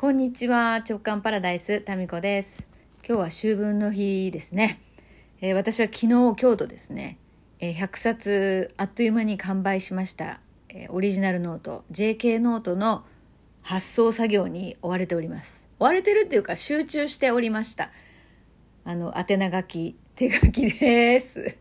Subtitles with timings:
[0.00, 2.66] こんにちは直感パラダイスタミコです。
[3.06, 4.80] 今日は秋分の日ですね、
[5.42, 7.18] えー、私は昨日今日とですね、
[7.58, 10.40] えー、100冊あっという間に完売しました、
[10.70, 13.04] えー、オリジナルノート JK ノートの
[13.60, 15.68] 発送作業に追われております。
[15.78, 17.90] 追われてるっていうか集中しておりました。
[18.86, 21.58] あの宛名書き手書きです。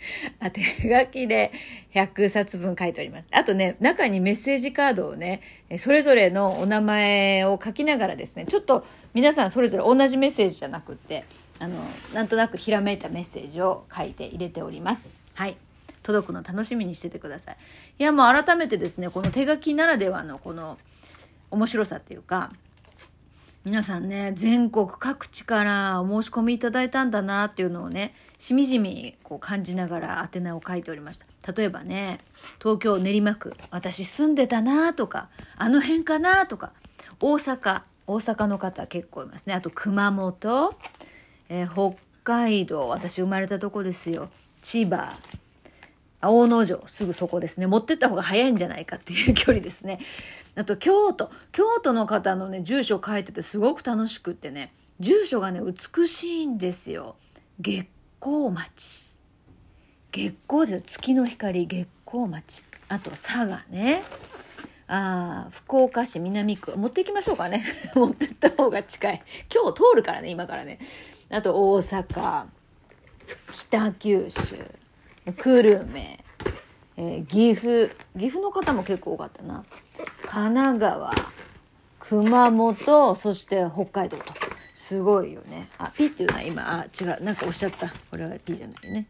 [0.40, 1.52] あ手書きで
[1.94, 3.28] 100冊分書いております。
[3.32, 5.40] あとね、中にメッセージカードをね、
[5.78, 11.24] それぞれのお名前を書きながらですね、ちょっと皆さんそれぞれ同じメッセージじゃなくって、
[11.58, 11.76] あの、
[12.14, 15.10] なんとなくひらめいたメッセージを書いて入れております。
[15.34, 15.56] はい。
[16.02, 17.56] 届くの楽しみにしててください。
[17.98, 20.78] いや、もう改めてですね、この手書きならではのこの
[21.50, 22.52] 面白さっていうか、
[23.64, 31.52] 皆さんね、全国各地からお申し込みいただいたんだなっていうのをね、しみじみこう感じながら宛名を書いておりました。
[31.52, 32.20] 例えばね、
[32.60, 36.72] 東京練馬区、私住んでたなとか、あの辺かなとか、
[37.20, 39.54] 大阪、大阪の方結構いますね。
[39.54, 40.74] あと熊本、
[41.48, 44.30] えー、北海道、私生まれたとこですよ。
[44.62, 45.18] 千葉、
[46.22, 47.66] 大野城、すぐそこですね。
[47.66, 50.00] 持ってった方が早いんじゃないかっていう距離ですね。
[50.54, 57.16] あと京都、京都の方のね、住所書いててすごく楽しくってね、住所がね、美しいんですよ。
[57.60, 57.88] 月
[58.20, 59.04] 光町。
[60.10, 62.64] 月光で月の光月光町。
[62.88, 64.02] あと佐賀ね。
[64.88, 66.76] あ福岡市南区。
[66.76, 67.64] 持っていきましょうかね。
[67.94, 69.22] 持ってった方が近い。
[69.54, 70.80] 今日通るからね今からね。
[71.30, 72.46] あと大阪。
[73.52, 74.56] 北九州。
[75.36, 76.18] 久留米、
[76.96, 77.94] えー、岐阜。
[78.18, 79.64] 岐阜の方も結構多かったな。
[80.26, 81.12] 神奈川。
[82.00, 83.14] 熊本。
[83.14, 84.47] そして北海道と。
[84.78, 85.68] すごいよね。
[85.76, 87.24] あ、ピっていうのは今、あ、違う。
[87.24, 87.92] なんかおっしゃった。
[88.12, 89.08] これはピじゃないよね。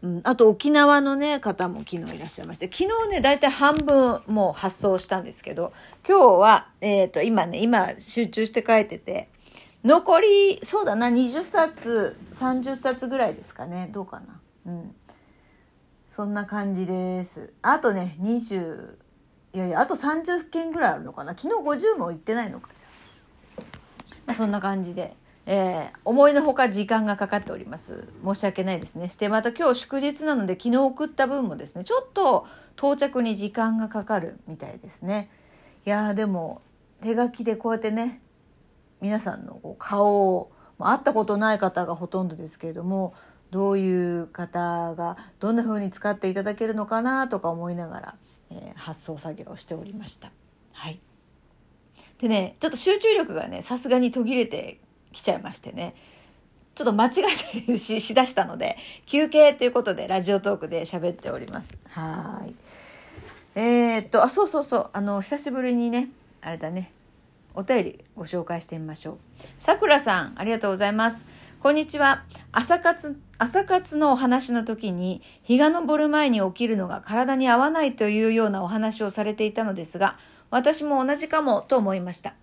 [0.00, 5.72] うん、あと沖縄のね、方も昨日いらっしゃいまして、昨日ね、だいたい半分もう発送したんですけど、
[6.06, 9.28] 今日は、えっ、ー、と、今ね、今集中して書いてて、
[9.82, 13.90] 残り、そうだな、20冊、30冊ぐらいですかね。
[13.92, 14.40] どうかな。
[14.66, 14.94] うん。
[16.12, 17.52] そんな感じです。
[17.62, 18.94] あとね、20、
[19.52, 21.36] いやいや、あと30件ぐらいあるのかな。
[21.36, 22.70] 昨日50も行ってないのか。
[24.26, 25.16] まあ、そんな感じで、
[25.46, 28.08] えー、思いのほか時間がかかっております。
[28.24, 29.08] 申し訳ないですね。
[29.08, 35.30] して、また今日祝日なので昨日送った分もですね、ちょっと到着に時間がかかるみたいですね。
[35.86, 36.62] いやでも
[37.00, 38.20] 手書きでこうやってね、
[39.00, 43.14] 皆さんのこう顔を、まあ、会ったことない方がほとんどですけれども、
[43.50, 48.14] どういう方がどんな風に使っていただけるのかなとか思いながら、
[48.50, 50.32] えー、発送作業をしておりました。
[50.72, 51.00] はい。
[52.20, 54.80] でね、ちょっと集中力がね、さすがに途切れて
[55.12, 55.94] きちゃいましてね、
[56.74, 57.22] ちょっと間違え
[57.66, 61.74] たりし しだしたので、休憩ということでラジオトークで喋っております。
[61.90, 62.54] はい。
[63.54, 66.10] えー、っと、あ、そうそうそう、あの、久しぶりにね、
[66.42, 66.92] あれだね、
[67.54, 69.16] お便りご紹介してみましょう。
[69.58, 71.24] さくらさん、ありがとうございます。
[71.60, 72.24] こんにちは。
[72.52, 80.18] 朝活、朝活のお話の時に、日が昇る前に起きるのが体に合わないというようなお話をされていたのですが、
[80.50, 82.34] 私も同じかもと思いました。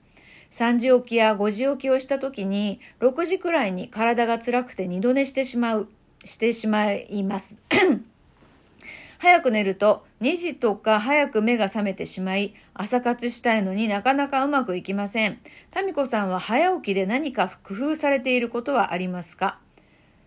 [0.52, 5.90] 3時起きや5時起きをした時に、6時くらいに体が辛くて二度寝してしまう、
[6.26, 7.60] してしまいます。
[9.18, 15.40] 早く寝ると2時とか早く目が覚めてしまい、朝活したいのになかなかうまくいきません。
[15.72, 19.60] タミコさんは早起きで何か工夫されていることはありますか？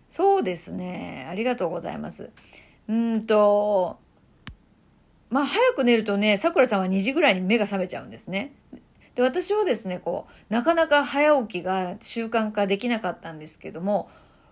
[0.09, 1.27] そうですね。
[1.29, 2.31] ありがとうございます。
[2.89, 3.99] うんと、
[5.29, 8.53] まあ早く寝るとね、さくらさんは2時ぐらいに目が覚めちゃうんですね。
[9.15, 14.09] で、私はですね、こう、なかなか早起きが習慣化できなかったんですけども、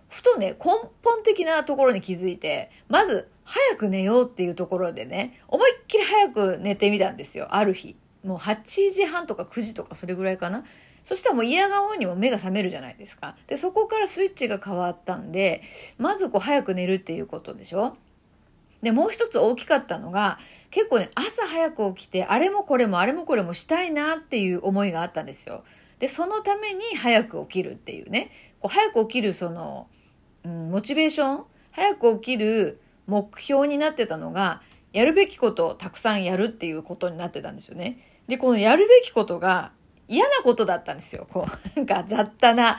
[0.08, 0.72] ふとね、根
[1.02, 7.96] 本的なところに気づいて、まず、早く寝ようっていうところでね、思いっきり早く寝てみたんですよ、ある日。
[8.24, 10.64] もう8時半とか9時とかそれぐらいかな。
[11.04, 13.36] そしたらもう嫌顔にも目が覚めるじゃないですか。
[13.46, 15.62] で、そこからスイッチが変わったんで、
[15.98, 17.96] まずこう早く寝るっていうことでしょ
[18.86, 20.38] で、もう一つ大きかったのが、
[20.70, 25.64] 結構ね、朝早く起きて、あれもこれもあれもこれもしたいなっていう思いがあったんですよ。
[25.98, 28.30] で、そのために早く起きるっていうね、
[28.60, 29.88] こう早く起きるその、
[30.44, 31.44] うん、モチベーション？
[31.72, 34.62] 早く起きる目標になってたのが、
[34.92, 37.98] やるべきことをたくさんやるっていうことになってたんですよね。
[38.28, 39.72] で、このやるべきことが
[40.06, 41.26] 嫌なことだったんですよ。
[41.28, 42.78] こう、なんか雑多な、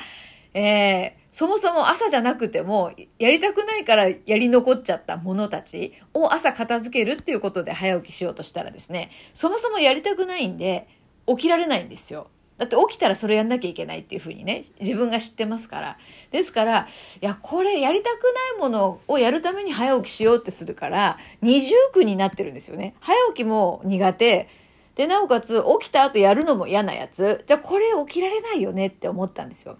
[0.54, 10.88] えー、そもそも朝じゃなくても、やりたくないからやり残っちゃったものたちを朝片付けるっていうことで早起きしようとしたらですね、そもそもやりたくないんで、
[11.28, 12.32] 起きられないんですよ。
[12.58, 15.98] だって起きたらそれやんなきゃいけないっていうふうにね、自分が知ってますから。
[16.32, 16.88] ですから、
[17.22, 22.96] いや、これやりたくないものをやるために早起きしようってするから、二重苦になってるんですよね。
[23.00, 24.50] 早起きも苦手、
[24.96, 27.44] で、なおかつ起きた後やるのも嫌なやつ。
[27.46, 29.78] じゃあこれ起きられないよねって思ったんですよ。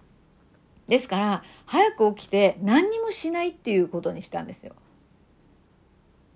[0.88, 4.74] ですから、早く起きて何にもしないっていうことにしたんですよ。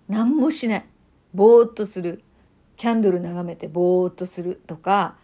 [0.09, 0.85] 何もしない。
[1.35, 2.23] ぼーっとする。
[2.77, 5.17] キャンドル眺めてぼーっとするとか、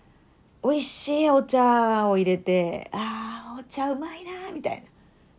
[0.63, 4.83] 美味しいお茶を入れて、ああ、お茶うまいなみたい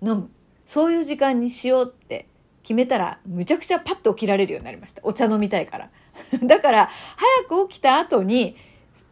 [0.01, 0.11] な。
[0.11, 0.29] 飲む。
[0.65, 2.27] そういう時間にしようって
[2.61, 5.01] 決めたら、むちゃくちゃパッと起きられるようになりました。
[5.03, 5.89] お茶飲みたいから。
[6.45, 6.89] だから、
[7.47, 8.55] 早く起きた後に、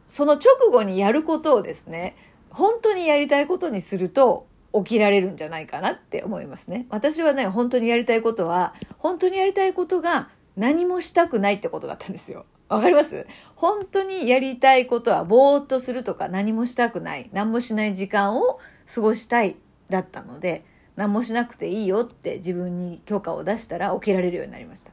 [0.07, 2.15] その直後にやることをですね、
[2.51, 4.45] 本当にやりたいことにすると、
[4.83, 6.87] 起きられるんじゃないかなって思いますね。
[6.89, 12.45] 私はね、本当にやりたいことは、本当にやりたいことが何もしたくないってことだったんですよ。
[12.69, 13.25] わかります？
[13.55, 18.59] 本当にやりたいことはぼーっとするとか何もしたくない、何もしない時間を
[18.93, 19.55] 過ごしたい
[19.89, 20.65] だったので、
[20.97, 24.91] 何もしなくていいよって自分に許可を出したら起きられるようになりました。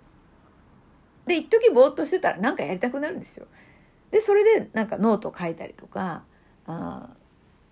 [1.26, 3.46] で、一時ぼーっとしてたら何かやりたくなるんですよ。
[4.10, 6.22] で、それでなんかノート書いたりとか、
[6.66, 7.08] あ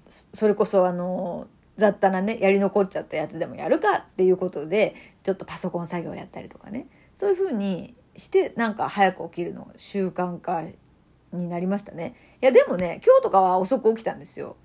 [0.08, 1.46] それこそあの、
[1.82, 4.94] 雑多なね、やり残っちゃったやつでもやるかっていうことで、
[5.24, 6.86] ちょっとパソコン作業やったりとかね。
[7.18, 10.62] そういうふうにしてなんか早く起きるの習慣化
[11.32, 12.14] になりましたね。
[12.40, 14.56] いやでもね、今日とかは遅く起きたんですよ。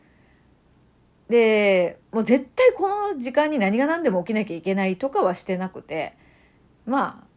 [1.27, 6.15] で、もう絶対この時間に何が何でも起きなきゃいけないとかはしてなくて、
[6.85, 7.27] まあ、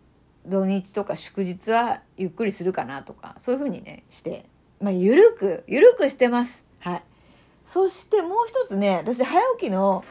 [0.46, 4.44] 土日とか祝日はゆっくりするかなとか、そういうふうにね、して、
[4.80, 6.62] まあ、ゆるく、ゆるくしてます。
[7.70, 10.04] そしてもう一つね、私早起きの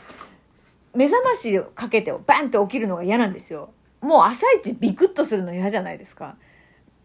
[0.95, 3.73] 目覚ましをかけてバンって起きるのが嫌なんですよ。
[3.99, 6.37] もう朝一ビクッとするの嫌じゃないですか。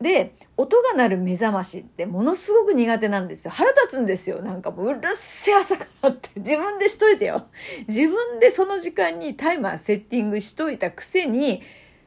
[0.00, 3.50] で、音が鳴る目覚ましってものすごく苦手なんですよ。
[3.50, 4.42] 腹立つんですよ。
[4.42, 7.48] なんかもううるせえ朝からって自分でしといてよ。
[7.88, 11.62] 自分でその時間にタイマーセッティングしといたくせに、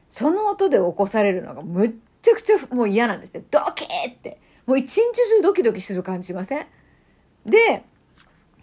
[0.10, 1.92] その音で起こされるのがむっ
[2.22, 3.44] ちゃくちゃもう嫌なんですよ。
[3.52, 4.40] ドキーって。
[4.66, 6.66] もう一日中ドキドキする感じしません？
[7.46, 7.84] で、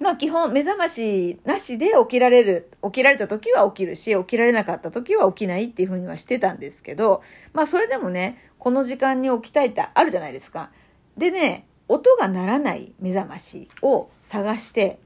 [0.00, 10.70] まあ基本目覚ましなしで起きられる、起きられた時は起きるし、起きられなかった時は起きないっていうふうにはしてたんですけど、まあそれでもね、この時間に起きたいってあるじゃないですか。
[11.16, 14.98] でね、音が鳴らない目覚ましを探して、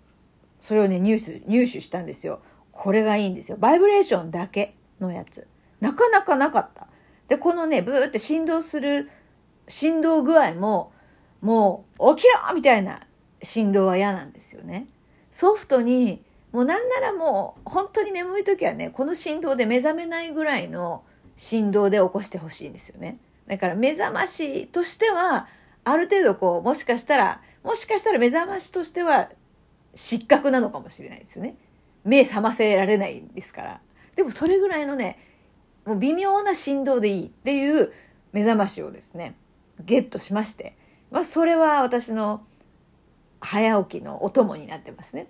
[0.60, 2.40] それをね、入手、入手したんですよ。
[2.72, 3.56] これがいいんですよ。
[3.58, 5.46] バイブレーションだけのやつ。
[5.80, 6.86] なかなかなかった。
[7.28, 9.10] で、このね、ブーって振動する、
[9.68, 10.92] 振動具合も、
[11.40, 13.00] もう、起きろみたいな
[13.42, 14.86] 振動は嫌なんですよね。
[15.30, 21.04] ソフトに、もうなんならもう本当に眠い時はね、この振動で目覚めないぐらいの
[21.36, 23.18] 振動で起こしてほしいんですよね。
[23.46, 25.46] だから目覚ましとしては、
[25.84, 29.30] ある程度こう、もしかしたら、もしかしたら目覚ましとしては
[29.94, 31.56] 失格なのかもしれないですよね。
[32.04, 33.80] 目覚ませられないんですから。
[34.16, 35.18] でもそれぐらいのね、
[35.84, 37.92] もう微妙な振動でいいっていう
[38.32, 39.34] 目覚ましをですね、
[39.80, 40.76] ゲットしまして。
[41.10, 42.44] まあそれは私の
[43.40, 45.28] 早起きのお供になってますね。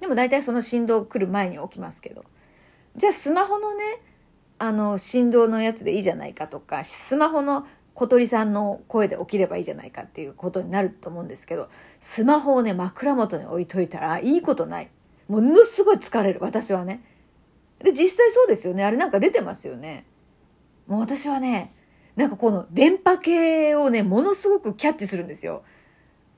[0.00, 2.24] でも大体その振動来る前に起きますけど。
[2.96, 3.84] じゃあスマホのね、
[4.58, 11.68] あの振動のやつでいいじゃないかとか、スマホの小鳥さんの声で起きればいいじゃないかっていうことになると思うんですけど、
[12.00, 14.90] スマホをね、枕元に置いといたらいいことない。
[15.28, 17.02] ものすごい疲れる、私はね。
[17.80, 18.84] で、実際そうですよね。
[18.84, 20.06] あれなんか出てますよね。
[20.86, 21.72] もう私はね、
[22.16, 25.62] なんかこの電波系をね、ものすごくキャッチするんですよ。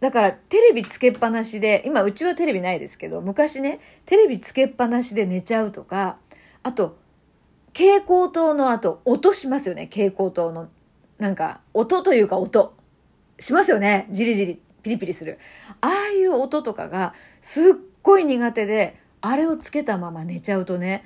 [0.01, 6.17] だからテレビつけっぱなしで、今うちはテレビないですけど、昔ね、テレビつけっぱなしで寝ちゃうとか、
[6.63, 6.97] あと、
[7.75, 10.69] 蛍光灯の後、音しますよね、蛍光灯の。
[11.19, 12.75] なんか、音というか音。
[13.39, 15.39] しますよね、じりじり、ピリピリする。
[15.83, 21.05] ああいう音とかが、すっごい苦手で、あれをつけたまま寝ちゃうとね、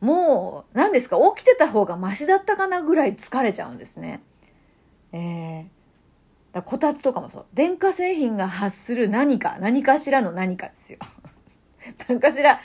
[0.00, 4.20] もう、何ですか、起きてた方がマシだったかなぐらい疲れちゃうんですね。
[5.12, 5.81] えー
[6.52, 7.46] だこたつとかもそう。
[7.54, 10.98] 電化製品が発する何か、何かしらの何かですよ。
[12.08, 12.60] 何かしら、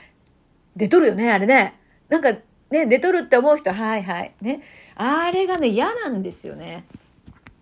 [0.75, 1.79] 出とるよね、あれね。
[2.10, 2.34] なんか、
[2.70, 4.34] ね、出とるって思う人、はいはい。
[4.41, 4.62] ね。
[4.96, 6.86] あれがね、嫌なんですよね。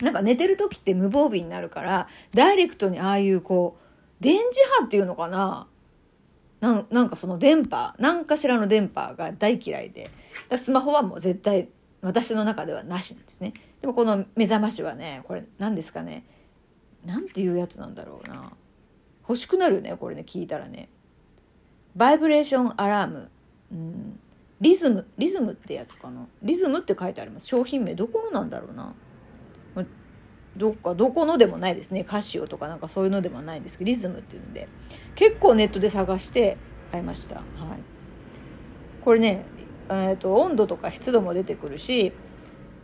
[0.02, 4.40] なんか寝てる時って無防備になるから、ダイレクトにああいうこう、電磁
[4.80, 5.68] 波っていうのかな
[6.60, 10.10] なんなんかその電波、何かしらの電波が大嫌いで、
[10.58, 11.70] スマホはもう絶対
[12.02, 13.54] 私の中ではなしなんですね。
[13.82, 16.26] でもこの目覚ましはね、これ何ですかね。
[17.06, 18.52] なんていうやつなんだろうな。
[19.28, 20.90] 欲しくなるよね、これね、聞いたらね。
[21.96, 23.30] バイブレーションアラーム。
[23.72, 24.20] うん、
[24.62, 26.28] リズム、リズムってやつかな。
[26.44, 27.48] リズムって書いてあります。
[27.48, 28.94] 商品名、どこのなんだろうな。
[30.58, 32.04] どっか、どこのでもないですね。
[32.04, 34.68] カシオとかなんかそういうのでもないんですけど、リズムっていうんで。
[35.16, 36.58] 結構ネットで探して
[36.92, 37.36] 買いました。
[37.36, 37.46] はい。
[39.04, 39.46] これね、
[39.90, 42.14] えーと温度とか湿度も出てくるし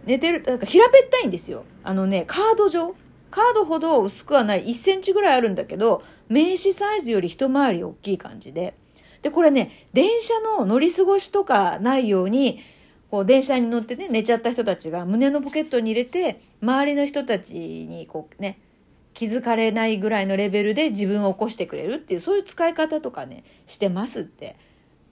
[0.05, 1.63] 寝てる、なんか平べったいんですよ。
[1.83, 2.95] あのね、カード状。
[3.29, 4.65] カードほど薄くはない。
[4.65, 8.73] 1センチぐらいあるんだけど名刺サイズより一回り大きい感じで。
[9.21, 12.59] でこれね電車の乗り過ごしとかないように
[13.09, 18.59] こう電車に乗ってね寝ちゃった人たちが胸のポケットに入れて周りの人たちにこうね
[19.13, 24.57] 気づかれないぐらいのレベルで自分を起こしてくれるっていうそういう使い方とかねしてますって。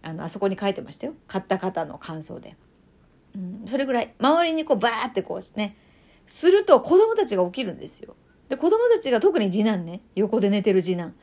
[0.01, 1.13] あのあそこに書いてましたよ。
[1.27, 2.56] 買った方の感想で、
[3.36, 5.77] うん、それぐらい周りにこうバーってこうね
[6.27, 8.15] すると子供たちが起きるんですよ。
[8.50, 11.13] で子供たちが特に次男ね横で寝てる次男。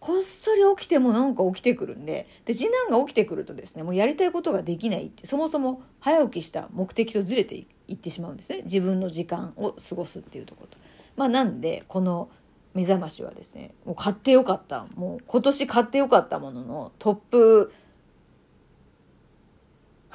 [0.00, 7.54] こっそり起きてもなんか起きてくるんでで次男が起きてくるとですねもうやりたいことができないってそもそも早起きした目的とずれて
[7.86, 8.62] いってしまうんですね。
[8.64, 10.78] 自分の時間を過ごすっていうところと。
[11.14, 12.30] まあ、なんでこの
[12.74, 17.72] 目覚ましはですねもう買ってよかったもう今年買ってよかったもののトップ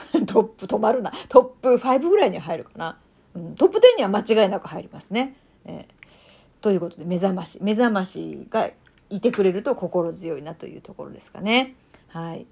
[0.28, 2.98] トップ止まるなトップ5ぐらいに入るかな、
[3.36, 5.36] うん、トップ10には間違いなく入りますね。
[5.66, 8.70] えー、ということで目覚まし目覚ましが
[9.10, 11.76] いてくれると心強いなというところですかね。
[12.08, 12.46] はい。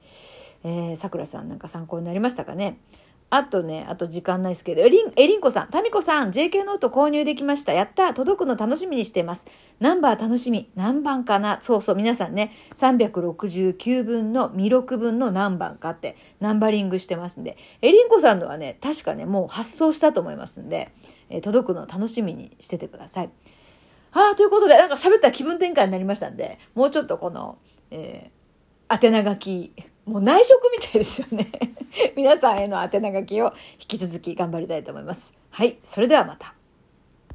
[0.64, 2.78] えー、さくらさんなんか参考になりましたかね。
[3.32, 7.74] あとね、あと時間ないですけど、えりん、えりんこさん、たみこさん、JK ノート購入できました。
[7.74, 9.48] やった届くの楽しみにしてます。
[9.80, 10.70] ナンバー楽しみ。
[10.76, 11.58] 何番かな？
[11.60, 20.92] そうそう、皆さんね、369分の未録分の何番かって、ナンバリングしてますんで、えりんこさんのはね、確かね、もう発送したと思いますんで、
[21.30, 23.30] え、届くの楽しみにしててください。
[24.14, 27.58] ああ、ということで、なんか喋ったら気分転換になりましたんで、もうちょっとこの、
[27.92, 29.74] えー、宛名書き、
[30.06, 31.50] もう内職みたいですよね。
[32.16, 35.34] 皆さんへの宛名書きを引き続き頑張りたいと思います。
[35.50, 36.54] はい、それではまた。